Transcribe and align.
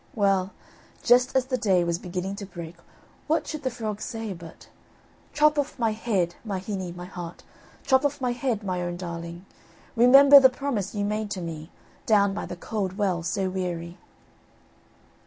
Well, 0.15 0.51
just 1.03 1.35
as 1.35 1.45
the 1.45 1.59
day 1.59 1.83
was 1.83 1.99
beginning 1.99 2.33
to 2.37 2.45
break 2.47 2.75
what 3.27 3.45
should 3.45 3.61
the 3.61 3.69
frog 3.69 4.01
say 4.01 4.33
but: 4.33 4.67
"Chop 5.31 5.59
off 5.59 5.77
my 5.77 5.91
head, 5.91 6.33
my 6.43 6.57
hinny, 6.57 6.91
my 6.91 7.05
heart, 7.05 7.43
Chop 7.85 8.03
off 8.03 8.19
my 8.19 8.31
head, 8.31 8.63
my 8.63 8.81
own 8.81 8.97
darling; 8.97 9.45
Remember 9.95 10.39
the 10.39 10.49
promise 10.49 10.95
you 10.95 11.05
made 11.05 11.29
to 11.29 11.41
me, 11.41 11.69
Down 12.07 12.33
by 12.33 12.47
the 12.47 12.55
cold 12.55 12.97
well 12.97 13.21
so 13.21 13.47
weary." 13.47 13.99